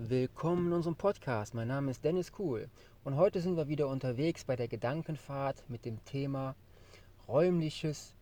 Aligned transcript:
Willkommen 0.00 0.68
in 0.68 0.74
unserem 0.74 0.94
Podcast. 0.94 1.54
Mein 1.54 1.66
Name 1.66 1.90
ist 1.90 2.04
Dennis 2.04 2.30
Kuhl 2.30 2.70
und 3.02 3.16
heute 3.16 3.40
sind 3.40 3.56
wir 3.56 3.66
wieder 3.66 3.88
unterwegs 3.88 4.44
bei 4.44 4.54
der 4.54 4.68
Gedankenfahrt 4.68 5.68
mit 5.68 5.84
dem 5.84 6.04
Thema 6.04 6.54
räumliches 7.26 8.14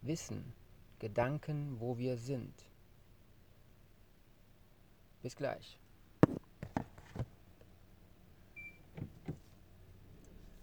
Wissen. 0.00 0.54
Gedanken, 0.98 1.76
wo 1.80 1.98
wir 1.98 2.16
sind. 2.16 2.54
Bis 5.20 5.36
gleich. 5.36 5.78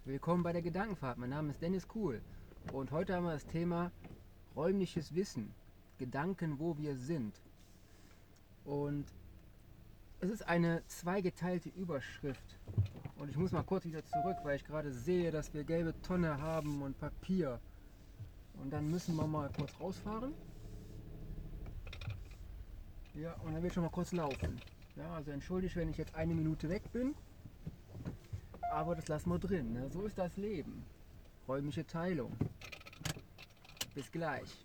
Willkommen 0.04 0.42
bei 0.42 0.52
der 0.52 0.62
Gedankenfahrt. 0.62 1.16
Mein 1.16 1.30
Name 1.30 1.52
ist 1.52 1.62
Dennis 1.62 1.86
Kuhl 1.86 2.20
und 2.72 2.90
heute 2.90 3.14
haben 3.14 3.24
wir 3.26 3.34
das 3.34 3.46
Thema 3.46 3.92
räumliches 4.56 5.14
Wissen. 5.14 5.54
Gedanken, 5.98 6.58
wo 6.58 6.76
wir 6.76 6.96
sind. 6.96 7.40
Und 8.64 9.06
es 10.24 10.30
ist 10.30 10.48
eine 10.48 10.82
zweigeteilte 10.86 11.68
Überschrift. 11.68 12.58
Und 13.16 13.28
ich 13.28 13.36
muss 13.36 13.52
mal 13.52 13.62
kurz 13.62 13.84
wieder 13.84 14.04
zurück, 14.06 14.38
weil 14.42 14.56
ich 14.56 14.64
gerade 14.64 14.90
sehe, 14.90 15.30
dass 15.30 15.52
wir 15.52 15.64
gelbe 15.64 15.94
Tonne 16.00 16.40
haben 16.40 16.80
und 16.80 16.98
Papier. 16.98 17.60
Und 18.54 18.70
dann 18.70 18.90
müssen 18.90 19.16
wir 19.16 19.26
mal 19.26 19.50
kurz 19.54 19.78
rausfahren. 19.78 20.32
Ja, 23.14 23.34
und 23.44 23.52
dann 23.52 23.62
wird 23.62 23.74
schon 23.74 23.82
mal 23.82 23.90
kurz 23.90 24.12
laufen. 24.12 24.58
Ja, 24.96 25.14
also 25.14 25.30
entschuldigt, 25.30 25.76
wenn 25.76 25.90
ich 25.90 25.98
jetzt 25.98 26.14
eine 26.14 26.34
Minute 26.34 26.70
weg 26.70 26.90
bin. 26.90 27.14
Aber 28.72 28.94
das 28.94 29.08
lassen 29.08 29.28
wir 29.28 29.38
drin. 29.38 29.74
Ne? 29.74 29.90
So 29.90 30.06
ist 30.06 30.16
das 30.16 30.36
Leben. 30.38 30.84
Räumliche 31.46 31.86
Teilung. 31.86 32.32
Bis 33.94 34.10
gleich. 34.10 34.64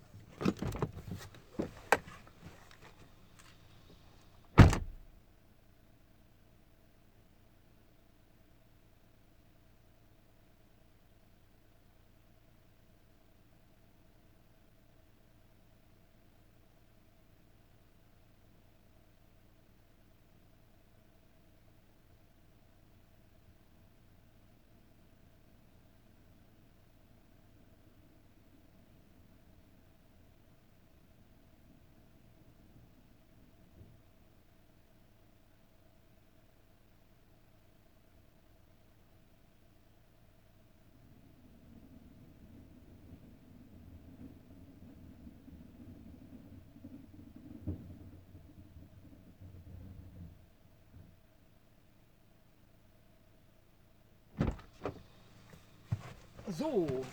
So, 56.50 57.04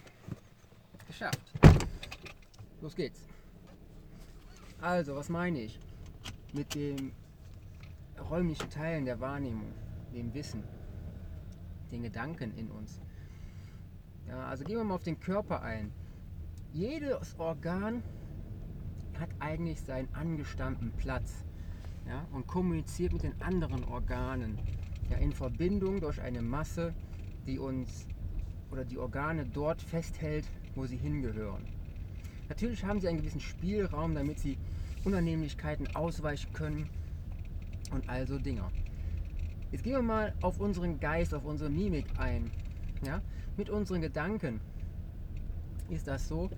geschafft. 1.06 1.54
Los 2.82 2.96
geht's. 2.96 3.28
Also, 4.82 5.16
was 5.16 5.30
meine 5.30 5.62
ich 5.62 5.80
mit 6.54 6.74
dem 6.74 7.12
räumlichen 8.30 8.70
Teilen 8.72 9.06
der 9.06 9.20
Wahrnehmung, 9.20 9.72
dem 10.14 10.34
Wissen, 10.34 10.64
den 11.92 12.02
Gedanken 12.02 12.58
in 12.58 12.72
uns? 12.72 13.00
Ja, 14.28 14.48
also 14.48 14.64
gehen 14.64 14.78
wir 14.78 14.84
mal 14.84 14.96
auf 14.96 15.04
den 15.04 15.20
Körper 15.20 15.62
ein. 15.62 15.92
Jedes 16.74 17.38
Organ 17.38 18.02
hat 19.20 19.30
eigentlich 19.40 19.80
seinen 19.82 20.14
angestammten 20.16 20.92
Platz 20.98 21.46
ja, 22.08 22.26
und 22.32 22.48
kommuniziert 22.48 23.14
mit 23.14 23.24
den 23.24 23.40
anderen 23.42 23.84
Organen 23.84 24.58
ja, 25.12 25.18
in 25.18 25.32
Verbindung 25.32 26.02
durch 26.02 26.20
eine 26.22 26.42
Masse, 26.42 26.94
die 27.46 27.60
uns 27.60 28.08
oder 28.72 28.86
die 28.86 28.98
Organe 28.98 29.46
dort 29.46 29.82
festhält, 29.82 30.46
wo 30.76 30.86
sie 30.86 30.98
hingehören. 30.98 31.64
Natürlich 32.50 32.84
haben 32.86 33.00
sie 33.00 33.08
einen 33.08 33.18
gewissen 33.18 33.42
Spielraum, 33.42 34.16
damit 34.16 34.40
sie 34.40 34.58
Unannehmlichkeiten 35.04 35.96
ausweichen 35.96 36.52
können 36.54 36.90
und 37.92 38.08
also 38.10 38.38
Dinger. 38.38 38.72
Jetzt 39.72 39.84
gehen 39.84 39.94
wir 39.94 40.02
mal 40.02 40.34
auf 40.42 40.60
unseren 40.60 41.00
Geist, 41.00 41.34
auf 41.34 41.46
unsere 41.46 41.70
Mimik 41.70 42.06
ein. 42.18 42.52
Ja? 43.06 43.22
Mit 43.58 43.70
unseren 43.70 44.02
Gedanken 44.02 44.62
ist 45.90 46.08
das 46.08 46.28
so, 46.28 46.50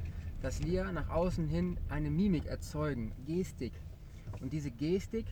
dass 0.42 0.64
wir 0.64 0.92
nach 0.92 1.10
außen 1.10 1.48
hin 1.48 1.78
eine 1.90 2.10
Mimik 2.10 2.46
erzeugen, 2.46 3.12
Gestik. 3.26 3.74
Und 4.42 4.54
diese 4.54 4.72
Gestik, 4.72 5.26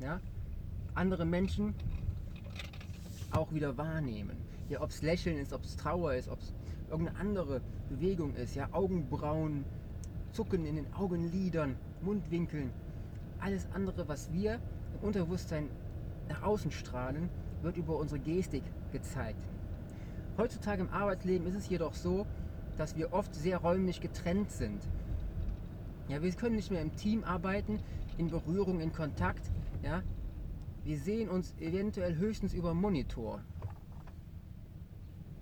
ja, 0.00 0.20
andere 0.94 1.24
Menschen 1.24 1.74
auch 3.32 3.52
wieder 3.52 3.76
wahrnehmen 3.76 4.45
ja, 4.68 4.80
ob 4.80 4.90
es 4.90 5.02
Lächeln 5.02 5.38
ist, 5.38 5.52
ob 5.52 5.64
es 5.64 5.76
Trauer 5.76 6.14
ist, 6.14 6.28
ob 6.28 6.40
es 6.40 6.54
irgendeine 6.90 7.18
andere 7.18 7.60
Bewegung 7.88 8.34
ist, 8.34 8.54
ja, 8.54 8.68
Augenbrauen, 8.72 9.64
Zucken 10.32 10.66
in 10.66 10.76
den 10.76 10.92
Augenlidern, 10.94 11.76
Mundwinkeln, 12.02 12.72
alles 13.38 13.66
andere, 13.72 14.08
was 14.08 14.32
wir 14.32 14.60
im 14.94 15.06
Unterbewusstsein 15.06 15.70
nach 16.28 16.42
außen 16.42 16.70
strahlen, 16.70 17.30
wird 17.62 17.76
über 17.76 17.96
unsere 17.96 18.20
Gestik 18.20 18.62
gezeigt. 18.92 19.42
Heutzutage 20.36 20.82
im 20.82 20.90
Arbeitsleben 20.90 21.46
ist 21.46 21.54
es 21.54 21.68
jedoch 21.68 21.94
so, 21.94 22.26
dass 22.76 22.96
wir 22.96 23.12
oft 23.12 23.34
sehr 23.34 23.58
räumlich 23.58 24.00
getrennt 24.00 24.50
sind. 24.50 24.82
Ja, 26.08 26.22
wir 26.22 26.30
können 26.32 26.56
nicht 26.56 26.70
mehr 26.70 26.82
im 26.82 26.94
Team 26.94 27.24
arbeiten, 27.24 27.80
in 28.18 28.28
Berührung, 28.28 28.80
in 28.80 28.92
Kontakt. 28.92 29.50
Ja, 29.82 30.02
wir 30.84 30.98
sehen 30.98 31.28
uns 31.28 31.54
eventuell 31.58 32.16
höchstens 32.16 32.52
über 32.52 32.74
Monitor. 32.74 33.40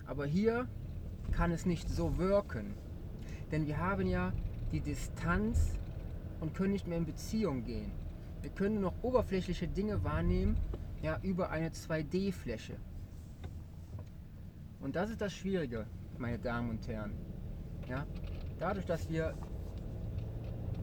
Aber 0.06 0.26
hier 0.26 0.68
kann 1.32 1.50
es 1.50 1.66
nicht 1.66 1.88
so 1.88 2.18
wirken. 2.18 2.74
Denn 3.50 3.66
wir 3.66 3.78
haben 3.78 4.06
ja 4.06 4.32
die 4.72 4.80
Distanz 4.80 5.78
und 6.40 6.54
können 6.54 6.72
nicht 6.72 6.86
mehr 6.86 6.98
in 6.98 7.06
Beziehung 7.06 7.64
gehen. 7.64 7.92
Wir 8.42 8.50
können 8.50 8.74
nur 8.74 8.90
noch 8.90 9.02
oberflächliche 9.02 9.68
Dinge 9.68 10.04
wahrnehmen, 10.04 10.58
ja, 11.02 11.18
über 11.22 11.50
eine 11.50 11.68
2D-Fläche. 11.70 12.76
Und 14.80 14.96
das 14.96 15.10
ist 15.10 15.20
das 15.20 15.32
Schwierige, 15.32 15.86
meine 16.18 16.38
Damen 16.38 16.70
und 16.70 16.86
Herren. 16.88 17.12
Ja, 17.88 18.06
dadurch, 18.58 18.84
dass 18.86 19.08
wir 19.08 19.34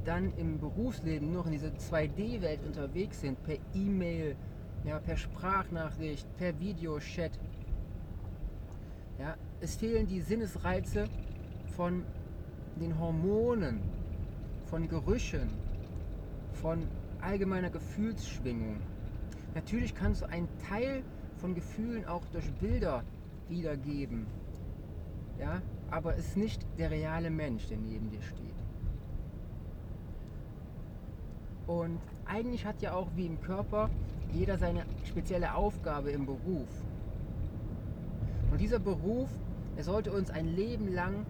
dann 0.03 0.33
im 0.37 0.59
Berufsleben 0.59 1.31
noch 1.31 1.45
in 1.45 1.51
dieser 1.51 1.69
2D-Welt 1.69 2.65
unterwegs 2.65 3.21
sind, 3.21 3.41
per 3.43 3.57
E-Mail, 3.75 4.35
ja, 4.83 4.99
per 4.99 5.17
Sprachnachricht, 5.17 6.25
per 6.37 6.59
Videochat, 6.59 7.31
ja, 9.21 9.35
es 9.59 9.75
fehlen 9.75 10.07
die 10.07 10.19
Sinnesreize 10.19 11.07
von 11.75 12.03
den 12.79 12.97
Hormonen, 12.99 13.79
von 14.65 14.87
Gerüchen, 14.87 15.47
von 16.53 16.87
allgemeiner 17.21 17.69
Gefühlsschwingung. 17.69 18.77
Natürlich 19.53 19.93
kannst 19.93 20.23
du 20.23 20.25
einen 20.25 20.47
Teil 20.67 21.03
von 21.37 21.53
Gefühlen 21.53 22.05
auch 22.05 22.25
durch 22.31 22.51
Bilder 22.53 23.03
wiedergeben. 23.47 24.25
Ja, 25.39 25.61
aber 25.91 26.15
es 26.15 26.29
ist 26.29 26.37
nicht 26.37 26.65
der 26.79 26.89
reale 26.89 27.29
Mensch, 27.29 27.67
der 27.67 27.77
neben 27.77 28.09
dir 28.09 28.21
steht. 28.23 28.55
Und 31.67 31.99
eigentlich 32.25 32.65
hat 32.65 32.81
ja 32.81 32.93
auch 32.93 33.09
wie 33.15 33.27
im 33.27 33.39
Körper 33.39 33.91
jeder 34.33 34.57
seine 34.57 34.83
spezielle 35.03 35.53
Aufgabe 35.53 36.09
im 36.09 36.25
Beruf. 36.25 36.69
Dieser 38.61 38.77
Beruf, 38.77 39.27
er 39.75 39.83
sollte 39.83 40.11
uns 40.11 40.29
ein 40.29 40.45
Leben 40.55 40.93
lang 40.93 41.25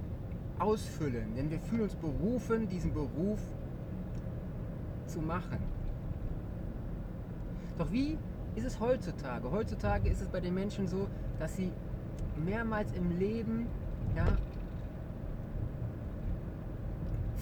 ausfüllen, 0.60 1.34
denn 1.38 1.50
wir 1.50 1.62
fühlen 1.62 1.84
uns 1.84 1.96
berufen, 1.96 2.68
diesen 2.68 2.94
Beruf 2.94 3.40
zu 5.06 5.22
machen. 5.22 5.60
Doch 7.78 7.90
wie 7.90 8.18
ist 8.58 8.66
es 8.66 8.82
heutzutage? 8.82 9.50
Heutzutage 9.50 10.10
ist 10.10 10.22
es 10.22 10.28
bei 10.28 10.42
den 10.42 10.54
Menschen 10.54 10.90
so, 10.90 11.08
dass 11.40 11.56
sie 11.56 11.72
mehrmals 12.36 12.92
im 12.92 13.18
Leben 13.18 13.68
ja, 14.14 14.28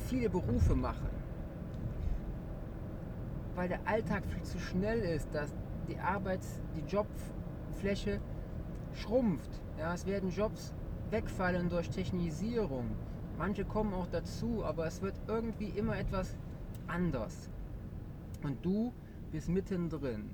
viele 0.05 0.29
Berufe 0.29 0.75
machen. 0.75 1.09
Weil 3.55 3.69
der 3.69 3.79
Alltag 3.85 4.23
viel 4.27 4.43
zu 4.43 4.59
schnell 4.59 4.99
ist, 4.99 5.33
dass 5.33 5.49
die 5.87 5.97
Arbeits-, 5.97 6.59
die 6.75 6.87
Jobfläche 6.87 8.21
schrumpft. 8.99 9.49
Ja, 9.77 9.93
es 9.93 10.05
werden 10.05 10.29
Jobs 10.29 10.73
wegfallen 11.09 11.69
durch 11.69 11.89
Technisierung. 11.89 12.85
Manche 13.37 13.65
kommen 13.65 13.93
auch 13.93 14.07
dazu, 14.07 14.63
aber 14.65 14.85
es 14.85 15.01
wird 15.01 15.15
irgendwie 15.27 15.69
immer 15.69 15.97
etwas 15.97 16.35
anders. 16.87 17.49
Und 18.43 18.63
du 18.63 18.93
bist 19.31 19.49
mittendrin. 19.49 20.29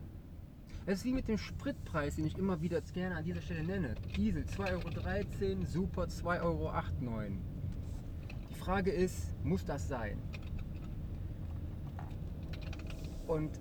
Es 0.87 0.99
ist 0.99 1.05
wie 1.05 1.13
mit 1.13 1.27
dem 1.27 1.37
Spritpreis, 1.37 2.15
den 2.15 2.25
ich 2.25 2.37
immer 2.37 2.61
wieder 2.61 2.79
gerne 2.93 3.15
an 3.15 3.23
dieser 3.23 3.41
Stelle 3.41 3.63
nenne. 3.63 3.95
Diesel 4.15 4.43
2,13 4.43 5.57
Euro, 5.57 5.65
Super 5.65 6.03
2,89 6.03 6.41
Euro. 6.43 6.71
Die 8.49 8.55
Frage 8.55 8.91
ist, 8.91 9.33
muss 9.43 9.65
das 9.65 9.87
sein? 9.87 10.19
Und 13.27 13.59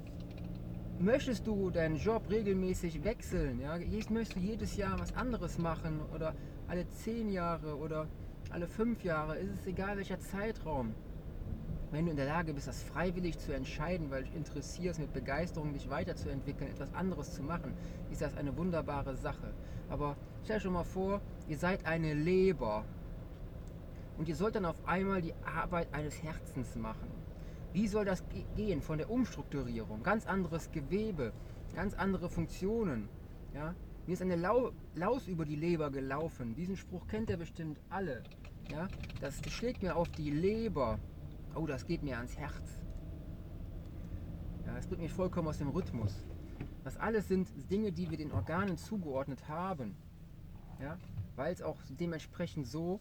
möchtest 0.98 1.46
du 1.46 1.70
deinen 1.70 1.96
Job 1.96 2.28
regelmäßig 2.30 3.04
wechseln? 3.04 3.60
Ja? 3.60 3.78
Möchtest 4.10 4.36
du 4.36 4.40
jedes 4.40 4.76
Jahr 4.76 4.98
was 4.98 5.14
anderes 5.14 5.58
machen 5.58 6.00
oder 6.14 6.34
alle 6.68 6.88
zehn 6.88 7.30
Jahre 7.30 7.76
oder 7.76 8.06
alle 8.50 8.66
fünf 8.66 9.02
Jahre? 9.04 9.36
Ist 9.38 9.60
es 9.60 9.66
egal 9.66 9.96
welcher 9.96 10.20
Zeitraum? 10.20 10.94
wenn 11.94 12.06
du 12.06 12.10
in 12.10 12.16
der 12.16 12.26
Lage 12.26 12.52
bist, 12.52 12.66
das 12.66 12.82
freiwillig 12.82 13.38
zu 13.38 13.54
entscheiden, 13.54 14.10
weil 14.10 14.24
dich 14.24 14.34
interessierst, 14.34 14.98
mit 14.98 15.12
Begeisterung 15.12 15.72
dich 15.72 15.88
weiterzuentwickeln, 15.88 16.68
etwas 16.68 16.92
anderes 16.92 17.32
zu 17.34 17.42
machen, 17.44 17.72
ist 18.10 18.20
das 18.20 18.36
eine 18.36 18.56
wunderbare 18.56 19.14
Sache. 19.14 19.54
Aber 19.88 20.16
stell 20.42 20.56
dir 20.56 20.62
schon 20.62 20.72
mal 20.72 20.82
vor, 20.82 21.20
ihr 21.48 21.56
seid 21.56 21.86
eine 21.86 22.12
Leber 22.14 22.84
und 24.18 24.28
ihr 24.28 24.34
sollt 24.34 24.56
dann 24.56 24.64
auf 24.64 24.88
einmal 24.88 25.22
die 25.22 25.34
Arbeit 25.44 25.86
eines 25.94 26.20
Herzens 26.20 26.74
machen. 26.74 27.13
Wie 27.74 27.86
soll 27.86 28.06
das 28.06 28.24
gehen 28.56 28.80
von 28.80 28.96
der 28.96 29.10
Umstrukturierung? 29.10 30.02
Ganz 30.02 30.26
anderes 30.26 30.70
Gewebe, 30.72 31.34
ganz 31.74 31.92
andere 31.92 32.30
Funktionen. 32.30 33.10
Ja? 33.52 33.74
Mir 34.06 34.14
ist 34.14 34.22
eine 34.22 34.36
Lau 34.36 34.72
Laus 34.94 35.26
über 35.26 35.44
die 35.44 35.56
Leber 35.56 35.90
gelaufen. 35.90 36.54
Diesen 36.54 36.76
Spruch 36.76 37.06
kennt 37.06 37.28
ihr 37.28 37.36
bestimmt 37.36 37.78
alle. 37.90 38.22
Ja? 38.70 38.88
Das 39.20 39.42
schlägt 39.50 39.82
mir 39.82 39.96
auf 39.96 40.08
die 40.08 40.30
Leber 40.30 40.98
oh, 41.54 41.66
das 41.66 41.86
geht 41.86 42.02
mir 42.02 42.16
ans 42.16 42.36
Herz. 42.36 42.80
Ja, 44.66 44.74
das 44.74 44.86
bringt 44.86 45.02
mich 45.02 45.12
vollkommen 45.12 45.48
aus 45.48 45.58
dem 45.58 45.68
Rhythmus. 45.68 46.24
Das 46.82 46.96
alles 46.96 47.28
sind 47.28 47.48
Dinge, 47.70 47.92
die 47.92 48.10
wir 48.10 48.18
den 48.18 48.32
Organen 48.32 48.76
zugeordnet 48.76 49.48
haben. 49.48 49.96
Ja, 50.80 50.98
weil 51.36 51.52
es 51.52 51.62
auch 51.62 51.78
dementsprechend 51.88 52.66
so 52.66 53.00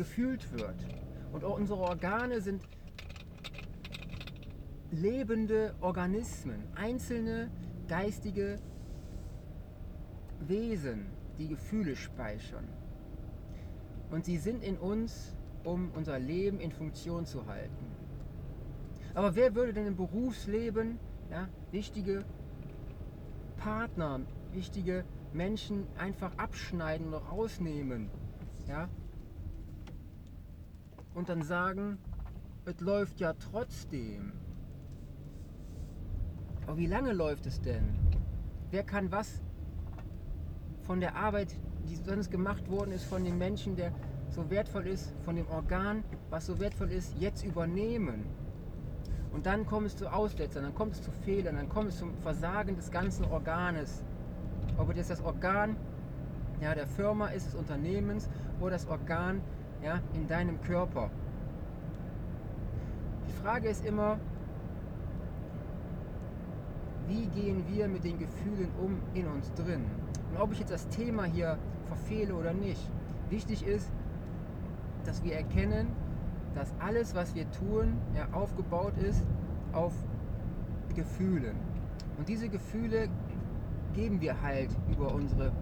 gefühlt 0.00 0.50
wird. 0.52 0.86
Und 1.30 1.44
unsere 1.44 1.80
Organe 1.80 2.40
sind 2.40 2.66
lebende 4.90 5.74
Organismen, 5.82 6.62
einzelne 6.74 7.50
geistige 7.86 8.56
Wesen, 10.40 11.04
die 11.36 11.48
Gefühle 11.48 11.96
speichern. 11.96 12.66
Und 14.10 14.24
sie 14.24 14.38
sind 14.38 14.64
in 14.64 14.78
uns, 14.78 15.36
um 15.64 15.90
unser 15.94 16.18
Leben 16.18 16.60
in 16.60 16.72
Funktion 16.72 17.26
zu 17.26 17.46
halten. 17.46 17.84
Aber 19.12 19.36
wer 19.36 19.54
würde 19.54 19.74
denn 19.74 19.86
im 19.86 19.96
Berufsleben 19.96 20.98
ja, 21.30 21.46
wichtige 21.72 22.24
Partner, 23.58 24.20
wichtige 24.52 25.04
Menschen 25.34 25.86
einfach 25.98 26.32
abschneiden 26.38 27.08
oder 27.08 27.18
rausnehmen? 27.18 28.08
Ja? 28.66 28.88
Und 31.14 31.28
dann 31.28 31.42
sagen, 31.42 31.98
es 32.64 32.80
läuft 32.80 33.20
ja 33.20 33.32
trotzdem. 33.34 34.32
Aber 36.66 36.76
wie 36.76 36.86
lange 36.86 37.12
läuft 37.12 37.46
es 37.46 37.60
denn? 37.60 37.94
Wer 38.70 38.84
kann 38.84 39.10
was 39.10 39.40
von 40.82 41.00
der 41.00 41.16
Arbeit 41.16 41.54
die 41.88 41.96
sonst 41.96 42.30
gemacht 42.30 42.70
worden 42.70 42.92
ist 42.92 43.04
von 43.04 43.24
dem 43.24 43.38
Menschen, 43.38 43.76
der 43.76 43.92
so 44.28 44.48
wertvoll 44.48 44.86
ist, 44.86 45.12
von 45.24 45.36
dem 45.36 45.48
Organ, 45.48 46.04
was 46.30 46.46
so 46.46 46.58
wertvoll 46.60 46.90
ist, 46.92 47.14
jetzt 47.18 47.44
übernehmen. 47.44 48.24
Und 49.32 49.46
dann 49.46 49.66
kommt 49.66 49.86
es 49.86 49.96
zu 49.96 50.12
Aussetzern, 50.12 50.64
dann 50.64 50.74
kommt 50.74 50.94
es 50.94 51.02
zu 51.02 51.10
Fehlern, 51.24 51.56
dann 51.56 51.68
kommt 51.68 51.88
es 51.88 51.98
zum 51.98 52.14
Versagen 52.18 52.76
des 52.76 52.90
ganzen 52.90 53.24
Organes. 53.24 54.04
Ob 54.76 54.94
es 54.96 55.08
das 55.08 55.22
Organ 55.22 55.76
ja, 56.60 56.74
der 56.74 56.86
Firma 56.86 57.28
ist, 57.28 57.46
des 57.46 57.54
Unternehmens 57.54 58.28
oder 58.60 58.72
das 58.72 58.86
Organ 58.86 59.40
ja, 59.82 60.00
in 60.14 60.26
deinem 60.26 60.60
Körper. 60.62 61.10
Die 63.28 63.32
Frage 63.42 63.68
ist 63.68 63.84
immer, 63.84 64.18
wie 67.06 67.26
gehen 67.26 67.64
wir 67.68 67.88
mit 67.88 68.04
den 68.04 68.18
Gefühlen 68.18 68.70
um 68.80 68.96
in 69.14 69.26
uns 69.26 69.52
drin? 69.54 69.84
Und 70.30 70.40
ob 70.40 70.52
ich 70.52 70.60
jetzt 70.60 70.72
das 70.72 70.88
Thema 70.88 71.24
hier 71.24 71.58
verfehle 71.88 72.34
oder 72.34 72.52
nicht. 72.52 72.88
Wichtig 73.30 73.66
ist, 73.66 73.90
dass 75.04 75.22
wir 75.24 75.34
erkennen, 75.34 75.88
dass 76.54 76.72
alles, 76.78 77.14
was 77.14 77.34
wir 77.34 77.50
tun, 77.50 77.96
ja, 78.14 78.28
aufgebaut 78.32 78.96
ist 78.98 79.26
auf 79.72 79.92
Gefühlen. 80.94 81.56
Und 82.18 82.28
diese 82.28 82.48
Gefühle 82.48 83.08
geben 83.94 84.20
wir 84.20 84.40
halt 84.42 84.70
über 84.90 85.12
unsere 85.14 85.52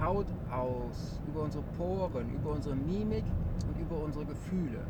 Haut 0.00 0.26
aus, 0.50 1.20
über 1.28 1.42
unsere 1.42 1.64
Poren, 1.76 2.34
über 2.34 2.50
unsere 2.52 2.74
Mimik 2.74 3.24
und 3.68 3.80
über 3.80 4.02
unsere 4.02 4.24
Gefühle. 4.24 4.80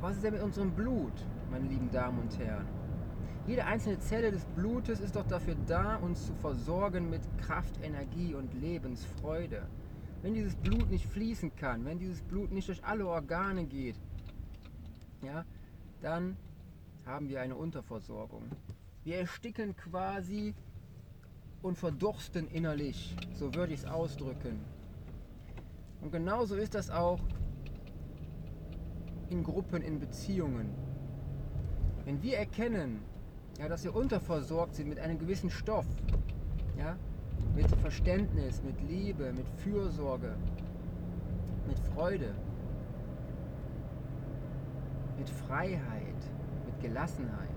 Was 0.00 0.16
ist 0.16 0.24
denn 0.24 0.34
mit 0.34 0.42
unserem 0.42 0.70
Blut, 0.70 1.12
meine 1.50 1.66
lieben 1.66 1.90
Damen 1.90 2.18
und 2.18 2.38
Herren? 2.38 2.66
Jede 3.46 3.64
einzelne 3.64 3.98
Zelle 4.00 4.30
des 4.30 4.44
Blutes 4.56 5.00
ist 5.00 5.16
doch 5.16 5.26
dafür 5.26 5.54
da, 5.66 5.96
uns 5.96 6.26
zu 6.26 6.34
versorgen 6.34 7.10
mit 7.10 7.22
Kraft, 7.38 7.78
Energie 7.82 8.34
und 8.34 8.52
Lebensfreude. 8.54 9.66
Wenn 10.22 10.34
dieses 10.34 10.56
Blut 10.56 10.90
nicht 10.90 11.06
fließen 11.06 11.54
kann, 11.56 11.84
wenn 11.84 11.98
dieses 11.98 12.22
Blut 12.22 12.50
nicht 12.52 12.68
durch 12.68 12.82
alle 12.84 13.06
Organe 13.06 13.64
geht, 13.64 13.96
ja, 15.22 15.44
dann 16.00 16.36
haben 17.06 17.28
wir 17.28 17.40
eine 17.42 17.56
Unterversorgung. 17.56 18.42
Wir 19.04 19.18
ersticken 19.18 19.76
quasi 19.76 20.54
und 21.60 21.76
verdursten 21.76 22.48
innerlich, 22.48 23.14
so 23.34 23.54
würde 23.54 23.74
ich 23.74 23.80
es 23.80 23.86
ausdrücken. 23.86 24.58
Und 26.00 26.10
genauso 26.10 26.56
ist 26.56 26.74
das 26.74 26.90
auch 26.90 27.20
in 29.28 29.44
Gruppen, 29.44 29.82
in 29.82 30.00
Beziehungen. 30.00 30.70
Wenn 32.06 32.22
wir 32.22 32.38
erkennen, 32.38 33.02
ja, 33.58 33.68
dass 33.68 33.84
wir 33.84 33.94
unterversorgt 33.94 34.74
sind 34.74 34.88
mit 34.88 34.98
einem 34.98 35.18
gewissen 35.18 35.50
Stoff, 35.50 35.86
ja, 36.78 36.96
mit 37.54 37.68
Verständnis, 37.76 38.62
mit 38.62 38.80
Liebe, 38.88 39.32
mit 39.32 39.48
Fürsorge, 39.58 40.34
mit 41.68 41.78
Freude, 41.78 42.34
mit 45.18 45.28
Freiheit, 45.28 46.30
mit 46.66 46.80
Gelassenheit, 46.80 47.53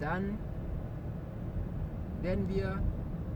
dann 0.00 0.38
werden 2.22 2.48
wir 2.48 2.80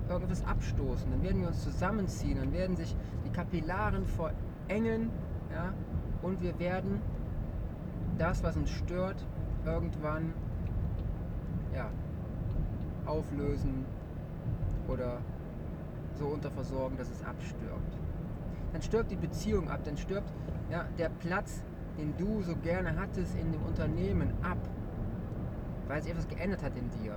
irgendwas 0.08 0.44
abstoßen, 0.44 1.10
dann 1.10 1.22
werden 1.22 1.40
wir 1.42 1.48
uns 1.48 1.62
zusammenziehen, 1.62 2.38
dann 2.38 2.52
werden 2.52 2.76
sich 2.76 2.94
die 3.24 3.30
Kapillaren 3.30 4.04
verengen 4.06 5.10
ja, 5.52 5.72
und 6.22 6.42
wir 6.42 6.58
werden 6.58 7.00
das, 8.18 8.42
was 8.42 8.56
uns 8.56 8.70
stört, 8.70 9.24
irgendwann 9.64 10.32
ja, 11.74 11.90
auflösen 13.06 13.84
oder 14.88 15.18
so 16.18 16.26
unterversorgen, 16.26 16.98
dass 16.98 17.10
es 17.10 17.24
abstirbt. 17.24 17.98
Dann 18.72 18.82
stirbt 18.82 19.10
die 19.10 19.16
Beziehung 19.16 19.70
ab, 19.70 19.80
dann 19.84 19.96
stirbt 19.96 20.32
ja, 20.70 20.84
der 20.98 21.08
Platz, 21.08 21.62
den 21.98 22.16
du 22.16 22.42
so 22.42 22.54
gerne 22.56 22.94
hattest 22.98 23.36
in 23.36 23.52
dem 23.52 23.62
Unternehmen 23.62 24.32
ab, 24.42 24.58
weil 25.90 26.00
sich 26.02 26.12
etwas 26.12 26.28
geändert 26.28 26.62
hat 26.62 26.76
in 26.76 26.88
dir. 27.02 27.16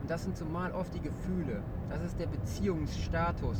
Und 0.00 0.08
das 0.08 0.22
sind 0.22 0.36
zumal 0.36 0.70
oft 0.72 0.94
die 0.94 1.00
Gefühle. 1.00 1.60
Das 1.90 2.02
ist 2.02 2.18
der 2.20 2.28
Beziehungsstatus. 2.28 3.58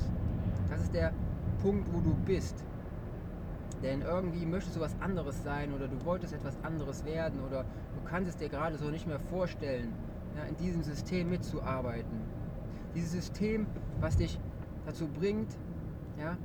Das 0.71 0.81
ist 0.83 0.95
der 0.95 1.13
Punkt, 1.61 1.93
wo 1.93 2.01
du 2.01 2.15
bist. 2.25 2.65
Denn 3.83 4.03
irgendwie 4.03 4.47
möchtest 4.47 4.77
du 4.77 4.81
was 4.81 4.95
anderes 5.01 5.43
sein 5.43 5.73
oder 5.75 5.89
du 5.89 6.05
wolltest 6.05 6.33
etwas 6.33 6.57
anderes 6.63 7.05
werden 7.05 7.41
oder 7.41 7.65
du 7.65 8.09
kannst 8.09 8.31
es 8.31 8.37
dir 8.37 8.49
gerade 8.49 8.79
so 8.79 8.85
nicht 8.85 9.09
mehr 9.09 9.19
vorstellen, 9.19 9.93
ja, 10.37 10.45
in 10.45 10.57
diesem 10.57 10.85
System 10.85 11.31
mitzuarbeiten. 11.31 12.21
Dieses 12.95 13.11
System, 13.11 13.67
was 14.01 14.17
dich 14.17 14.39
dazu 14.87 15.09
bringt, 15.09 15.57
ja, 16.21 16.37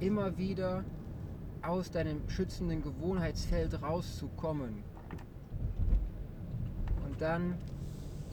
immer 0.00 0.38
wieder 0.38 0.82
aus 1.60 1.90
deinem 1.90 2.26
schützenden 2.28 2.82
Gewohnheitsfeld 2.82 3.82
rauszukommen. 3.82 4.82
Dann 7.18 7.54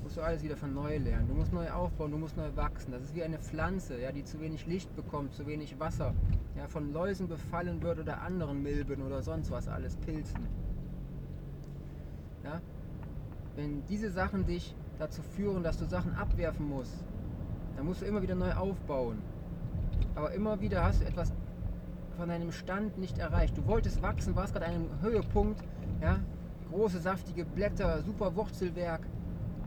musst 0.04 0.18
du 0.18 0.22
alles 0.22 0.44
wieder 0.44 0.58
von 0.58 0.74
neu 0.74 0.98
lernen. 0.98 1.28
Du 1.28 1.34
musst 1.34 1.54
neu 1.54 1.70
aufbauen, 1.72 2.12
du 2.12 2.18
musst 2.18 2.36
neu 2.36 2.50
wachsen. 2.56 2.92
Das 2.92 3.02
ist 3.02 3.16
wie 3.16 3.24
eine 3.24 3.40
Pflanze, 3.40 4.00
ja, 4.00 4.12
die 4.12 4.24
zu 4.24 4.40
wenig 4.42 4.66
Licht 4.66 4.94
bekommt, 4.96 5.34
zu 5.34 5.48
wenig 5.48 5.80
Wasser, 5.80 6.14
ja, 6.58 6.68
von 6.68 6.92
Läusen 6.92 7.28
befallen 7.28 7.82
wird 7.82 8.00
oder 8.00 8.22
anderen 8.22 8.62
Milben 8.62 9.02
oder 9.02 9.22
sonst 9.22 9.50
was 9.52 9.68
alles, 9.68 9.96
Pilzen. 9.98 10.48
Ja? 12.44 12.62
Wenn 13.56 13.86
diese 13.86 14.12
Sachen 14.12 14.46
dich 14.46 14.76
dazu 15.00 15.22
führen, 15.22 15.64
dass 15.64 15.78
du 15.78 15.86
Sachen 15.86 16.14
abwerfen 16.16 16.68
musst, 16.68 17.04
dann 17.76 17.86
musst 17.86 18.02
du 18.02 18.06
immer 18.06 18.22
wieder 18.22 18.36
neu 18.36 18.54
aufbauen. 18.54 19.20
Aber 20.16 20.32
immer 20.34 20.60
wieder 20.60 20.84
hast 20.84 21.02
du 21.02 21.06
etwas 21.06 21.32
von 22.18 22.30
deinem 22.30 22.52
Stand 22.52 22.98
nicht 22.98 23.18
erreicht. 23.18 23.58
Du 23.58 23.66
wolltest 23.66 24.02
wachsen, 24.02 24.36
warst 24.36 24.54
gerade 24.54 24.68
an 24.68 24.74
einem 24.74 25.02
Höhepunkt, 25.02 25.64
ja, 26.02 26.20
große 26.74 27.00
saftige 27.00 27.46
Blätter, 27.46 28.02
super 28.02 28.36
Wurzelwerk 28.36 29.08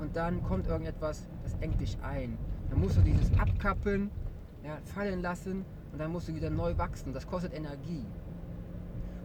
und 0.01 0.15
dann 0.17 0.43
kommt 0.43 0.67
irgendetwas, 0.67 1.27
das 1.45 1.55
engt 1.61 1.81
dich 1.81 1.97
ein. 2.03 2.37
Dann 2.69 2.81
musst 2.81 2.97
du 2.97 3.03
dieses 3.03 3.31
abkappen, 3.39 4.11
ja, 4.65 4.79
fallen 4.85 5.23
lassen 5.23 5.65
und 5.93 6.01
dann 6.01 6.11
musst 6.11 6.29
du 6.29 6.35
wieder 6.35 6.51
neu 6.51 6.77
wachsen. 6.77 7.13
Das 7.13 7.27
kostet 7.27 7.55
Energie. 7.55 8.05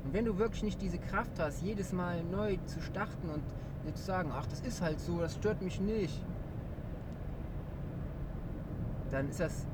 Und 0.04 0.14
wenn 0.14 0.26
du 0.26 0.38
wirklich 0.38 0.64
nicht 0.64 0.82
diese 0.82 1.00
Kraft 1.00 1.40
hast, 1.40 1.62
jedes 1.62 1.92
Mal 1.92 2.24
neu 2.24 2.58
zu 2.66 2.82
starten 2.82 3.30
und 3.30 3.44
dir 3.86 3.94
zu 3.96 4.04
sagen, 4.04 4.32
ach, 4.34 4.46
das 4.46 4.62
ist 4.62 4.82
halt 4.82 5.00
so, 5.00 5.20
das 5.20 5.36
stört 5.36 5.62
mich 5.62 5.82
nicht, 5.82 6.24
dann 9.10 9.28
ist 9.30 9.40
das 9.40 9.66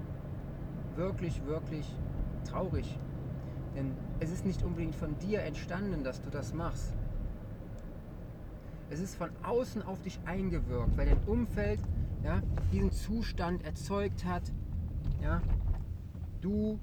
wirklich, 0.96 1.46
wirklich 1.46 1.86
traurig. 2.50 2.98
Denn 3.76 3.92
es 4.20 4.32
ist 4.32 4.46
nicht 4.46 4.64
unbedingt 4.64 4.96
von 4.96 5.18
dir 5.20 5.42
entstanden, 5.42 6.04
dass 6.04 6.22
du 6.22 6.30
das 6.30 6.54
machst. 6.54 6.97
Es 8.90 9.00
ist 9.00 9.16
von 9.16 9.30
außen 9.44 9.82
auf 9.82 10.02
dich 10.02 10.20
eingewirkt, 10.26 10.98
weil 10.98 11.08
dein 11.08 11.24
Umfeld 11.26 11.80
ja, 12.24 12.42
diesen 12.72 12.92
Zustand 12.92 13.66
erzeugt 13.66 14.24
hat. 14.24 14.44
Ja, 15.22 15.42
du 16.42 16.80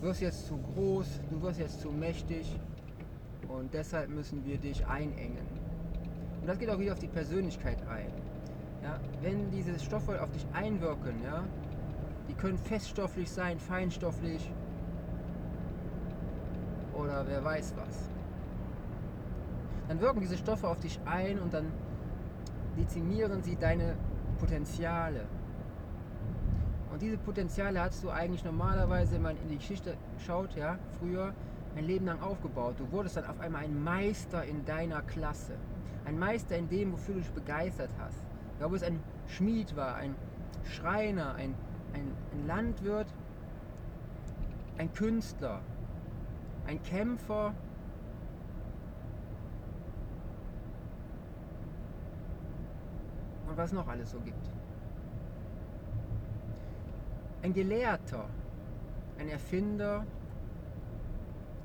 wirst 0.00 0.20
jetzt 0.20 0.46
zu 0.46 0.56
groß, 0.56 1.06
du 1.30 1.42
wirst 1.42 1.60
jetzt 1.60 1.80
zu 1.80 1.90
mächtig 1.90 2.58
und 3.48 3.72
deshalb 3.72 4.10
müssen 4.10 4.44
wir 4.44 4.58
dich 4.58 4.86
einengen. 4.86 5.46
Und 6.40 6.46
das 6.46 6.58
geht 6.58 6.70
auch 6.70 6.78
wieder 6.78 6.92
auf 6.92 6.98
die 6.98 7.08
Persönlichkeit 7.08 7.78
ein. 7.88 8.12
Ja, 8.82 9.00
wenn 9.22 9.50
diese 9.50 9.78
Stoffe 9.78 10.22
auf 10.22 10.30
dich 10.30 10.44
einwirken, 10.52 11.22
ja, 11.22 11.42
die 12.28 12.34
können 12.34 12.58
feststofflich 12.58 13.30
sein, 13.30 13.58
feinstofflich 13.58 14.50
oder 16.96 17.24
wer 17.26 17.44
weiß 17.44 17.74
was. 17.76 18.10
Dann 19.88 20.00
wirken 20.00 20.20
diese 20.20 20.36
Stoffe 20.36 20.66
auf 20.68 20.80
dich 20.80 20.98
ein 21.04 21.38
und 21.38 21.52
dann 21.52 21.66
dezimieren 22.76 23.42
sie 23.42 23.56
deine 23.56 23.96
Potenziale. 24.38 25.26
Und 26.92 27.02
diese 27.02 27.18
Potenziale 27.18 27.80
hast 27.80 28.02
du 28.04 28.10
eigentlich 28.10 28.44
normalerweise, 28.44 29.14
wenn 29.14 29.22
man 29.22 29.36
in 29.36 29.48
die 29.48 29.56
Geschichte 29.56 29.96
schaut, 30.24 30.54
ja, 30.54 30.78
früher 30.98 31.34
ein 31.76 31.84
Leben 31.84 32.06
lang 32.06 32.20
aufgebaut. 32.22 32.76
Du 32.78 32.90
wurdest 32.92 33.16
dann 33.16 33.26
auf 33.26 33.40
einmal 33.40 33.64
ein 33.64 33.82
Meister 33.82 34.44
in 34.44 34.64
deiner 34.64 35.02
Klasse. 35.02 35.54
Ein 36.04 36.18
Meister 36.18 36.56
in 36.56 36.68
dem, 36.68 36.92
wofür 36.92 37.14
du 37.14 37.20
dich 37.20 37.32
begeistert 37.32 37.90
hast. 37.98 38.18
Ja, 38.60 38.66
ob 38.66 38.74
es 38.74 38.82
ein 38.82 39.00
Schmied 39.26 39.74
war, 39.74 39.96
ein 39.96 40.14
Schreiner, 40.64 41.34
ein, 41.34 41.54
ein, 41.94 42.12
ein 42.32 42.46
Landwirt, 42.46 43.08
ein 44.78 44.92
Künstler, 44.92 45.60
ein 46.66 46.82
Kämpfer, 46.82 47.54
und 53.54 53.56
was 53.56 53.72
noch 53.72 53.86
alles 53.86 54.10
so 54.10 54.18
gibt. 54.20 54.50
Ein 57.42 57.52
Gelehrter, 57.52 58.28
ein 59.18 59.28
Erfinder, 59.28 60.04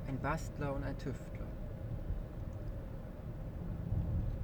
ein 0.07 0.19
Bastler 0.19 0.75
und 0.75 0.83
ein 0.83 0.97
Tüftler. 0.97 1.45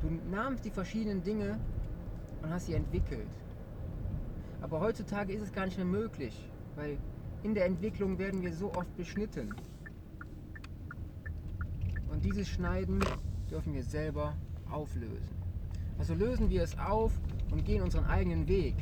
Du 0.01 0.09
nahmst 0.31 0.65
die 0.65 0.71
verschiedenen 0.71 1.23
Dinge 1.23 1.59
und 2.41 2.49
hast 2.49 2.65
sie 2.67 2.73
entwickelt. 2.73 3.29
Aber 4.61 4.79
heutzutage 4.79 5.33
ist 5.33 5.41
es 5.43 5.53
gar 5.53 5.65
nicht 5.65 5.77
mehr 5.77 5.85
möglich, 5.85 6.49
weil 6.75 6.97
in 7.43 7.53
der 7.53 7.65
Entwicklung 7.65 8.17
werden 8.17 8.41
wir 8.41 8.53
so 8.53 8.73
oft 8.73 8.95
beschnitten. 8.97 9.53
Dieses 12.25 12.49
Schneiden 12.49 12.99
dürfen 13.51 13.75
wir 13.75 13.83
selber 13.83 14.33
auflösen. 14.71 15.29
Also 15.99 16.15
lösen 16.15 16.49
wir 16.49 16.63
es 16.63 16.75
auf 16.79 17.11
und 17.51 17.63
gehen 17.65 17.83
unseren 17.83 18.05
eigenen 18.05 18.47
Weg. 18.47 18.73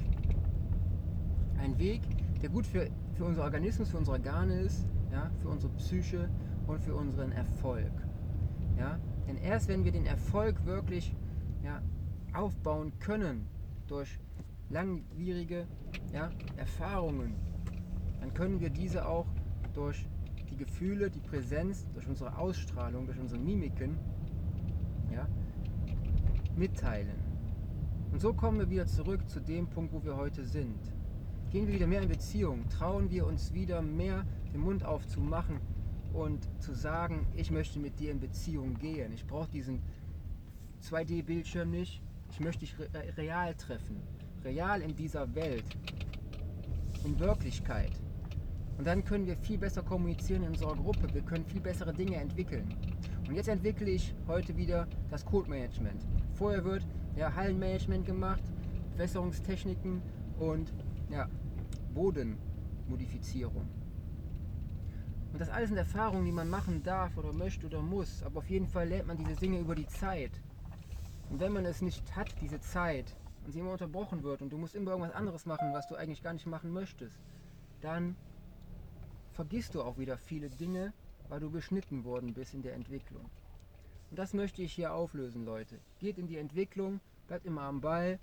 Ein 1.58 1.78
Weg, 1.78 2.04
der 2.42 2.50
gut 2.50 2.66
für, 2.66 2.90
für 3.12 3.26
unser 3.26 3.44
Organismus, 3.44 3.90
für 3.90 3.98
unsere 3.98 4.16
Organe 4.16 4.62
ist, 4.62 4.88
ja, 5.12 5.30
für 5.42 5.50
unsere 5.50 5.74
Psyche 5.74 6.30
und 6.68 6.80
für 6.80 6.96
unseren 6.96 7.34
Erfolg. 7.34 7.92
Ja? 8.78 8.98
Denn 9.28 9.36
erst 9.36 9.68
wenn 9.68 9.84
wir 9.84 9.92
den 9.92 10.06
Erfolg 10.06 10.66
wirklich 10.66 11.14
ja, 11.66 11.82
aufbauen 12.34 12.98
können 13.00 13.46
durch 13.88 14.22
langwierige 14.70 15.68
ja, 16.14 16.32
Erfahrungen, 16.56 17.36
dann 18.22 18.34
können 18.34 18.62
wir 18.62 18.70
diese 18.70 19.06
auch 19.06 19.28
durch 19.74 20.08
die 20.54 20.66
Gefühle, 20.66 21.10
die 21.10 21.20
Präsenz, 21.20 21.88
durch 21.94 22.08
unsere 22.08 22.38
Ausstrahlung, 22.38 23.08
durch 23.08 23.20
unsere 23.20 23.40
Mimiken 23.40 23.98
ja, 25.12 25.28
mitteilen. 26.56 27.18
Und 28.12 28.22
so 28.22 28.34
kommen 28.34 28.60
wir 28.60 28.70
wieder 28.70 28.86
zurück 28.86 29.28
zu 29.28 29.40
dem 29.40 29.68
Punkt, 29.68 29.94
wo 29.94 30.04
wir 30.04 30.16
heute 30.16 30.46
sind. 30.46 30.78
Gehen 31.50 31.68
wir 31.68 31.74
wieder 31.74 31.88
mehr 31.88 32.04
in 32.04 32.10
Beziehung, 32.10 32.70
trauen 32.70 33.10
wir 33.10 33.26
uns 33.26 33.54
wieder 33.54 33.82
mehr 33.82 34.26
den 34.54 34.62
Mund 34.62 34.86
aufzumachen 34.86 35.60
und 36.14 36.48
zu 36.62 36.74
sagen, 36.74 37.26
ich 37.36 37.50
möchte 37.50 37.80
mit 37.80 38.00
dir 38.00 38.12
in 38.12 38.20
Beziehung 38.20 38.76
gehen. 38.76 39.12
Ich 39.14 39.26
brauche 39.26 39.50
diesen 39.50 39.82
2D-Bildschirm 40.84 41.72
nicht. 41.72 42.04
Ich 42.30 42.40
möchte 42.40 42.60
dich 42.60 42.76
real 43.18 43.56
treffen. 43.56 44.02
Real 44.44 44.82
in 44.82 44.96
dieser 44.96 45.34
Welt. 45.34 45.66
In 47.04 47.20
Wirklichkeit. 47.20 48.03
Und 48.84 48.88
dann 48.88 49.06
können 49.06 49.26
wir 49.26 49.38
viel 49.38 49.58
besser 49.58 49.82
kommunizieren 49.82 50.44
in 50.44 50.50
unserer 50.50 50.76
Gruppe. 50.76 51.08
Wir 51.14 51.22
können 51.22 51.46
viel 51.46 51.62
bessere 51.62 51.94
Dinge 51.94 52.18
entwickeln. 52.18 52.68
Und 53.26 53.34
jetzt 53.34 53.48
entwickle 53.48 53.90
ich 53.90 54.14
heute 54.28 54.58
wieder 54.58 54.90
das 55.10 55.24
Code-Management. 55.24 56.06
Vorher 56.34 56.66
wird 56.66 56.86
ja, 57.16 57.34
Hallenmanagement 57.34 58.06
gemacht, 58.06 58.44
Wässerungstechniken 58.98 60.02
und 60.38 60.74
ja, 61.10 61.30
Bodenmodifizierung. 61.94 63.66
Und 65.32 65.40
das 65.40 65.48
alles 65.48 65.70
sind 65.70 65.78
Erfahrungen, 65.78 66.26
die 66.26 66.34
man 66.34 66.50
machen 66.50 66.84
darf 66.84 67.18
oder 67.18 67.32
möchte 67.32 67.68
oder 67.68 67.82
muss. 67.82 68.22
Aber 68.24 68.40
auf 68.40 68.50
jeden 68.50 68.68
Fall 68.68 68.90
lernt 68.90 69.08
man 69.08 69.16
diese 69.16 69.38
Dinge 69.38 69.60
über 69.60 69.76
die 69.76 69.88
Zeit. 69.88 70.42
Und 71.30 71.40
wenn 71.40 71.54
man 71.54 71.64
es 71.64 71.82
nicht 71.82 72.18
hat, 72.18 72.36
diese 72.42 72.60
Zeit, 72.60 73.16
und 73.46 73.54
sie 73.54 73.60
immer 73.60 73.72
unterbrochen 73.72 74.24
wird 74.24 74.42
und 74.42 74.52
du 74.52 74.58
musst 74.58 74.76
immer 74.76 74.92
irgendwas 74.92 75.16
anderes 75.16 75.46
machen, 75.46 75.72
was 75.72 75.88
du 75.88 75.96
eigentlich 75.96 76.22
gar 76.22 76.34
nicht 76.34 76.48
machen 76.48 76.74
möchtest, 76.74 77.18
dann 77.80 78.18
vergisst 79.34 79.76
du 79.76 79.82
auch 79.82 79.98
wieder 79.98 80.18
viele 80.18 80.50
Dinge, 80.50 80.94
weil 81.28 81.40
du 81.40 81.50
beschnitten 81.50 82.04
worden 82.04 82.34
bist 82.34 82.54
in 82.54 82.62
der 82.62 82.74
Entwicklung. 82.74 83.30
Und 84.10 84.20
das 84.20 84.34
möchte 84.34 84.62
ich 84.62 84.74
hier 84.74 84.94
auflösen, 84.94 85.44
Leute. 85.44 85.80
Geht 86.00 86.18
in 86.18 86.28
die 86.28 86.38
Entwicklung, 86.38 87.00
bleibt 87.28 87.46
immer 87.46 87.64
am 87.64 87.82
Ball 87.82 88.20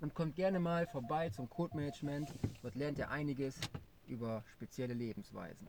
und 0.00 0.14
kommt 0.14 0.36
gerne 0.36 0.60
mal 0.60 0.86
vorbei 0.86 1.30
zum 1.30 1.48
Code 1.48 1.76
Management. 1.76 2.34
Dort 2.60 2.74
lernt 2.74 2.98
ihr 2.98 3.10
einiges 3.10 3.58
über 4.06 4.44
spezielle 4.52 4.94
Lebensweisen. 4.94 5.66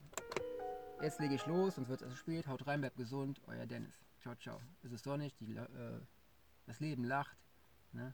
Jetzt 1.02 1.20
lege 1.20 1.36
ich 1.36 1.46
los, 1.46 1.76
sonst 1.76 1.90
wird 1.90 2.02
es 2.02 2.06
also 2.06 2.16
spät. 2.16 2.48
Haut 2.48 2.66
rein, 2.68 2.82
bleibt 2.82 2.98
gesund. 2.98 3.42
Euer 3.48 3.66
Dennis. 3.66 4.00
Ciao, 4.22 4.36
ciao. 4.36 4.60
Es 4.84 4.92
ist 4.92 5.04
sonnig, 5.04 5.36
die, 5.38 5.56
äh, 5.56 6.00
das 6.66 6.80
Leben 6.80 7.04
lacht. 7.04 7.38
Ne? 7.92 8.14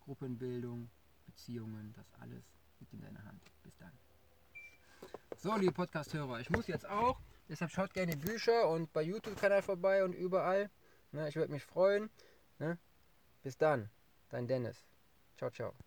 Gruppenbildung, 0.00 0.90
Beziehungen, 1.26 1.92
das 1.94 2.06
alles 2.20 2.44
liegt 2.80 2.92
in 2.92 3.00
deiner 3.00 3.24
Hand. 3.24 3.42
Bis 3.62 3.76
dann. 3.76 3.92
So, 5.40 5.54
liebe 5.54 5.70
Podcast-Hörer, 5.70 6.40
ich 6.40 6.50
muss 6.50 6.66
jetzt 6.66 6.84
auch. 6.84 7.20
Deshalb 7.48 7.70
schaut 7.70 7.94
gerne 7.94 8.16
Bücher 8.16 8.68
und 8.68 8.92
bei 8.92 9.02
YouTube-Kanal 9.02 9.62
vorbei 9.62 10.02
und 10.02 10.12
überall. 10.12 10.68
Ne? 11.12 11.28
Ich 11.28 11.36
würde 11.36 11.52
mich 11.52 11.62
freuen. 11.62 12.10
Ne? 12.58 12.76
Bis 13.44 13.56
dann, 13.56 13.88
dein 14.30 14.48
Dennis. 14.48 14.84
Ciao, 15.36 15.48
ciao. 15.48 15.78